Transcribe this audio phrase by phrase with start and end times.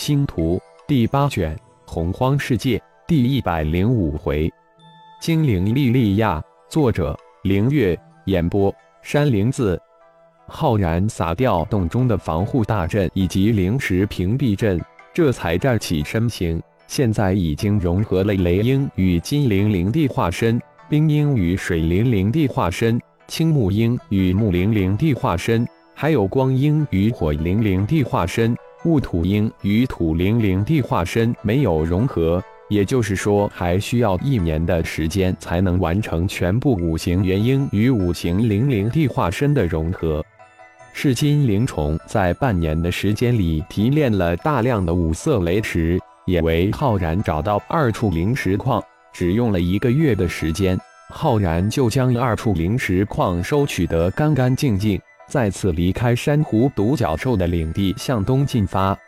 [0.00, 4.50] 星图第八卷洪荒世界第一百零五回，
[5.20, 9.78] 精灵莉莉亚，作者凌月，演播山灵子。
[10.46, 14.80] 浩然撒掉洞中的防护大阵以及灵石屏蔽阵，
[15.12, 16.58] 这才站起身形。
[16.86, 20.58] 现在已经融合了雷鹰与金灵灵地化身，
[20.88, 22.98] 冰鹰与水灵灵地化身，
[23.28, 28.56] 青木鹰与木灵灵地化身，还有光鹰与火灵灵地化身。
[28.84, 40.24] 雾土鹰与土灵灵地化身没有融合，也就是说，还需要一年的时间才能完成全部五行元婴与五行灵灵地化身的融合。
[40.94, 50.78] 噬金灵虫在半年的时间里提炼了大量的五色雷石，也为浩然找到二处灵石矿，只用了一个月的时间，
[51.10, 54.98] 浩然就将二处灵石矿收取得干干净净。
[55.30, 58.98] 再次离开珊瑚独角兽的领地，向东进发。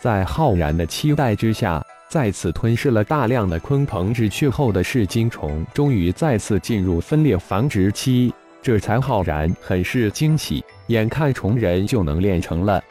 [0.00, 8.32] 在浩然的期待之下，再次吞噬了大量的鲲鹏之躯后的噬金虫，终于再次进入分裂繁殖期。
[8.62, 12.82] 这才浩然很是惊喜，眼看虫人就能练成了。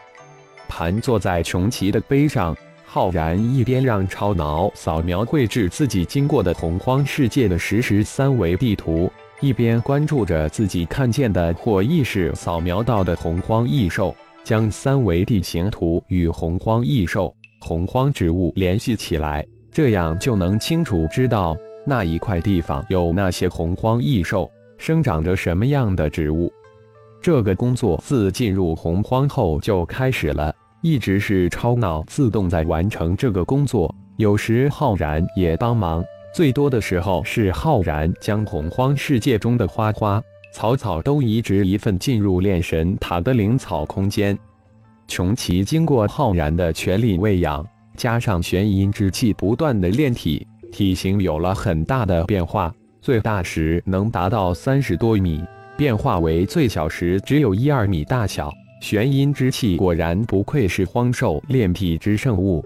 [0.68, 9.12] 盘坐在穷奇的碑上，浩然一边让超脑扫描绘制自己经过的洪荒世界的实时三维地图。
[9.42, 26.52] 一边关注着自己看见的或意识扫描到的洪荒异兽，将三维地形图与洪荒异兽、洪荒植物联系起来，这样就能清楚知道那一块地方有那些洪荒异兽，生长着什么样的植物。
[27.22, 36.04] 这个工作自进入洪荒后就开始了，一直是超脑自动在完成这个工作，有时浩然也帮忙。
[36.34, 40.22] 最多的时候是浩然将洪荒世界中的花花
[40.54, 44.38] 草草都移植一份进入炼神塔的灵草空间。
[45.08, 47.66] 穷奇经过浩然的全力喂养，
[47.98, 52.74] 加上玄阴之气不断的炼体，体型有了很大的变化。
[53.02, 55.44] 最大时能达到三十多米，
[55.76, 58.52] 变化为最小时只有一二米大小。
[58.82, 62.64] 玄阴之气果然不愧是荒兽炼体之圣物。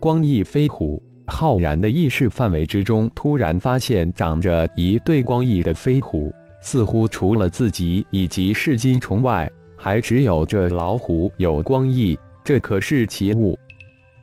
[0.00, 1.02] 光翼飞虎。
[1.26, 12.18] 浩然的意识范围之中，突然发现长着一对光翼的飞虎，似乎除了自己以及噬金虫外，还只有这老虎有光翼。
[12.44, 13.58] 这可是奇物。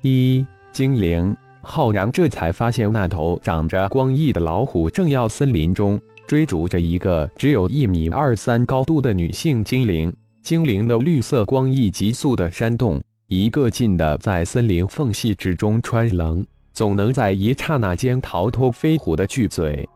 [0.02, 10.12] 一精灵，浩然这才发现那头长着光翼的老虎正要森林中追逐着一个只有一米二三高度的女性精灵。
[10.42, 16.46] 精灵的绿色光翼急速的扇动，一个劲的在森林缝隙之中穿棱。
[16.74, 19.88] 总能在一刹那间逃脱飞虎的巨嘴。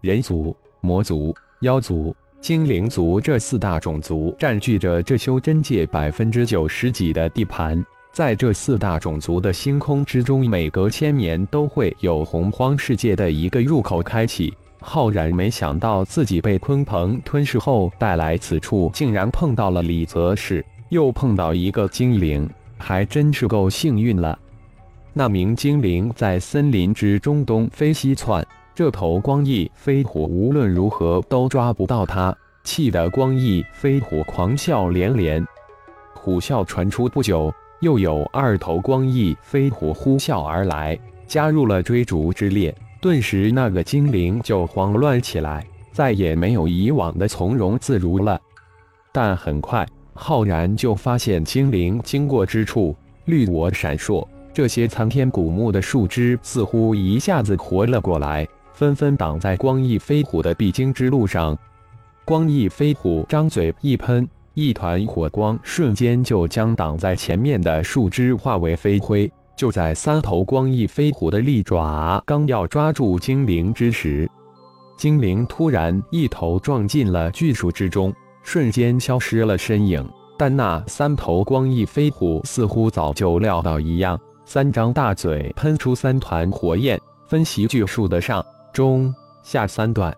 [0.00, 7.84] 人族、魔族、妖族、精灵族这四大种族占据着这修真界百分之九十几的地盘。
[8.12, 14.52] 在这四大种族的星空之中，每隔千年都会有洪荒世界的一个入口开启。
[14.80, 24.36] 浩然没想到自己被鲲鹏吞噬后带来此处，竟然碰到了李泽氏，又碰到一个精灵，还真是够幸运了。
[25.18, 35.44] 那名精灵在森林之中东飞西窜，这头光翼飞虎无论如何都抓不到它，气得光翼飞虎狂笑连连。
[36.14, 40.96] 虎啸传出不久，又有二头光翼飞虎呼啸而来，
[41.26, 42.72] 加入了追逐之列。
[43.00, 48.40] 顿时，那个精灵就慌乱起来，再也没有以往的从容自如了。
[49.10, 49.84] 但很快，
[50.14, 54.24] 浩然就发现精灵经过之处，绿我闪烁。
[54.58, 61.56] 这些参天古木的树枝似乎一下子活了过来，纷纷挡在光翼飞虎的必经之路上。
[62.24, 69.30] 光翼飞虎张嘴一喷，一团火光瞬间就将挡在前面的树枝化为飞灰。
[69.56, 74.28] 就在三头光翼飞虎的利爪刚要抓住精灵之时，
[74.96, 80.04] 精灵突然一头撞进了巨树之中，瞬间消失了身影。
[80.36, 84.18] 但那三头光翼飞虎似乎早就料到一样。
[84.50, 88.42] 三张大嘴喷出三团火焰，分袭巨树的上、
[88.72, 90.16] 中、下三段，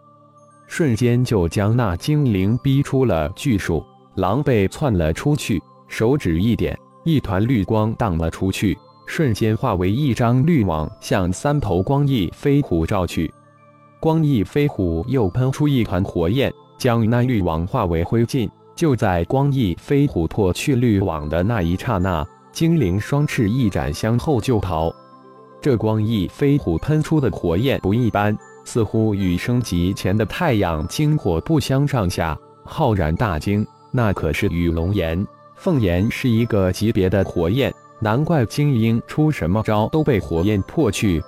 [0.68, 3.84] 瞬间就将那精灵逼出了巨树，
[4.14, 5.60] 狼狈窜了出去。
[5.88, 13.34] 手指一点，一团绿光荡了出去，瞬间化为一张绿网，向三头光翼飞虎照去。
[13.98, 18.48] 光翼飞虎又喷出一团火焰，将那绿网化为灰烬。
[18.76, 22.24] 就在光翼飞虎破去绿网的那一刹那。
[22.52, 24.94] 精灵双翅一展，向后就逃。
[25.60, 32.38] 这光翼飞虎喷出的火焰不一般，似乎与升级前的太阳精火不相上下。
[32.64, 35.26] 浩然大惊，那可是与龙炎、
[35.56, 41.22] 凤炎是一个级别的火焰，难怪精英出什么招都被火焰破去。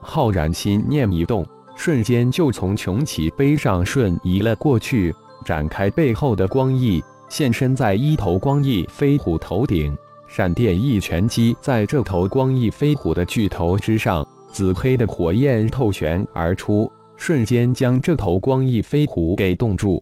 [0.00, 1.46] 浩然心念一动，
[1.76, 5.14] 瞬间就从穷奇背上瞬移了过去，
[5.44, 9.96] 展开背后的光翼，现身在一头光翼飞虎头顶。
[10.32, 20.00] 闪电一拳击在这头光翼飞虎的巨头之上，紫黑的火焰透旋而出，瞬间将这头光翼飞虎给冻住。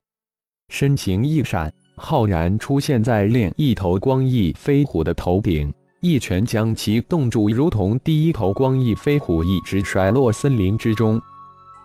[0.69, 5.73] 身形一闪，浩然出现在另一头光翼飞虎的头顶，
[6.03, 11.19] 一拳将其冻住，如同第一头光翼飞虎一直甩落森林之中。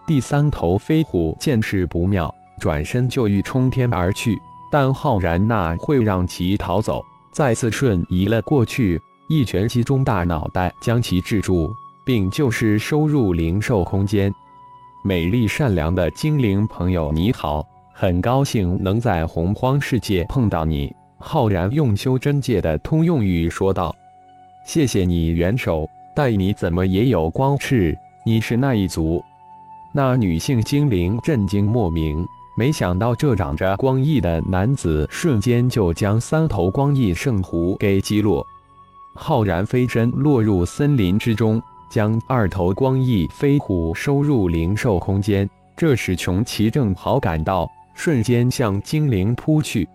[0.05, 2.29] 第三头飞虎见势不妙，
[2.59, 4.37] 转身就欲冲天而去，
[4.69, 7.01] 但浩然那会让其逃走。
[7.33, 11.73] 再次瞬移了过去，一拳击中大脑袋将其制住，
[12.05, 14.31] 并就是收入灵兽空间。
[15.03, 20.95] 美丽善良的精灵朋友，你好，很高兴能在洪荒世界碰到你。
[21.17, 23.95] 浩然用修真界的通用语说道
[24.67, 27.97] ：“谢谢你援手，但你怎么也有光翅？
[28.23, 29.23] 你是那一族？”
[29.91, 32.23] 那女性精灵震惊莫名。
[32.55, 38.45] 没想到这长着光翼的男子瞬间就将三头光翼圣狐给击落，
[39.15, 45.49] 浩然飞身落入森林之中，将二头光翼飞虎收入灵兽空间。
[45.75, 49.87] 这时穷奇正好赶到，瞬间向精灵扑去。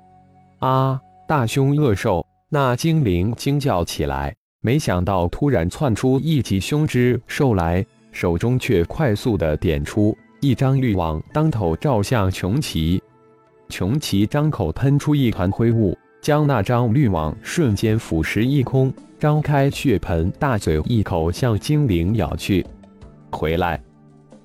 [0.58, 1.00] 啊！
[1.28, 2.26] 大凶恶兽！
[2.48, 10.16] 那精灵惊叫起来，没想到突然窜出一级凶之兽来，手中却快速的点出。
[10.40, 13.02] 一张绿网当头照向穷奇，
[13.68, 22.64] 穷奇张口喷出一团灰雾，将那张绿网瞬间腐蚀一空，张开血盆大嘴一口向精灵咬去。
[23.30, 23.82] 回来！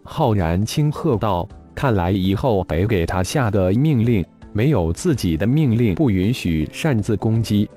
[0.03, 7.69] 浩然轻喝道：“看来以后得给他下个命令，没有自己的命令不允许擅自攻击。”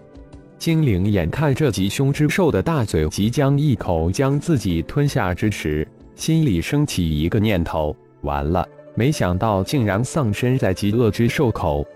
[0.56, 7.94] 精灵眼看这吉凶之兽的大嘴即将一口将自己吞下之时，心里升起一个念头。
[8.22, 8.66] 完了！
[8.94, 11.86] 没想到竟然丧身在极恶之兽口。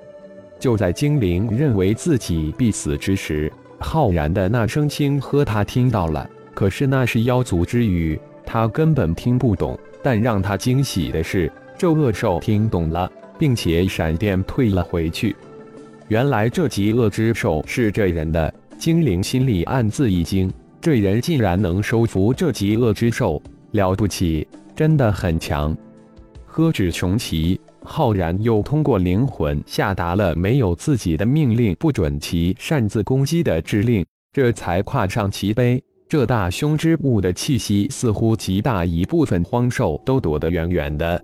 [0.58, 9.78] 就在精灵认为自己必死之时，浩然的那声轻喝他听到了，可是那是妖族之语，他根本听不懂。
[10.02, 15.34] 但让他惊喜的是，这恶兽听懂了，并且闪电退了回去。
[16.08, 18.52] 原来这极恶之兽是这人的。
[18.78, 20.50] 精灵心里暗自一惊，
[20.80, 23.42] 这人竟然能收服这极恶之兽，
[23.72, 25.76] 了不起，真的很强。
[26.52, 35.80] 呵止穷奇，浩然又通过灵魂下达了没有自己的命令不准其擅自攻击的指令，这才跨上其碑。
[36.08, 41.22] 这大凶之物的气息似乎极大一部分荒兽都躲得远远的。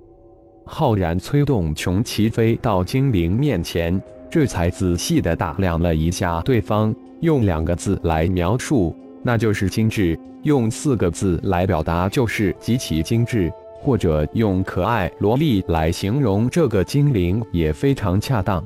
[0.64, 4.00] 浩然催动穷奇飞到精灵面前，
[4.30, 8.94] 这才仔细的打量了一下对方，用两个字来描述，
[9.24, 13.52] 那就是精致；用四个字来表达，就是极其精致。
[13.86, 18.60] 或者用可爱萝莉来形容这个精灵也非常恰当。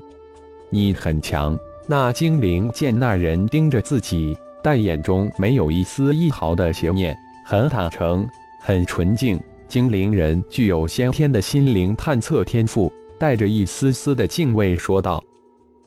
[0.71, 1.59] 你很强。
[1.87, 7.15] 那精灵见那人盯着自己，但眼中没有一丝一毫的邪念，
[7.45, 8.27] 很坦诚，
[8.63, 9.39] 很纯净。
[9.69, 15.23] 精灵人具有先天的心灵探测天赋，带着一丝丝的敬畏说道：“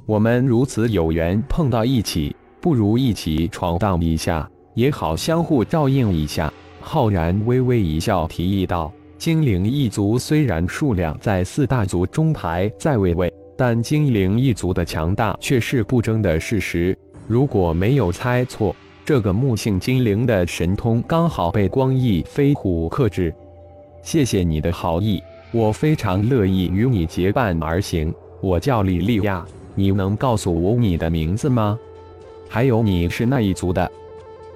[0.05, 6.53] 我们如此有缘碰到一起，不如一起闯荡一下，也好相互照应一下。”
[6.85, 8.93] 浩然微微一笑，提议道。
[9.23, 16.93] 精灵一族虽然数量在四大族中排在位位，但精灵一族的强大却是不争的事实。
[17.25, 18.75] 如果没有猜错，
[19.05, 23.33] 这个木性精灵的神通刚好被光翼飞虎克制。
[24.01, 28.13] 谢谢你的好意，我非常乐意与你结伴而行。
[28.41, 31.79] 我叫莉莉亚，你能告诉我你的名字吗？
[32.49, 33.89] 还有你是那一族的？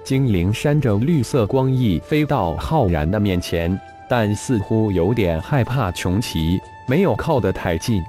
[0.04, 3.80] 精灵扇着绿色光翼飞到浩然的面前。
[4.08, 8.02] 但似乎有点害怕穷奇，没有靠得太近。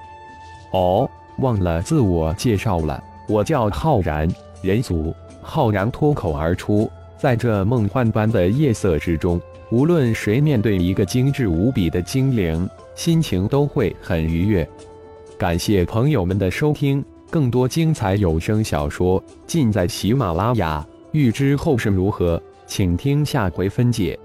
[0.71, 4.27] 哦，忘了自我介绍了，我叫浩然，
[4.61, 5.13] 人族。
[5.41, 6.89] 浩然脱口而出。
[7.17, 9.41] 在这梦幻般的夜色之中，
[9.71, 14.65] 无论谁面对一个精致无比的精灵，心情都会很愉悦。
[15.37, 20.85] 感谢朋友们的收听，更多精彩有声小说尽在喜马拉雅。
[21.11, 24.17] 欲知后事如何，请听下回分解。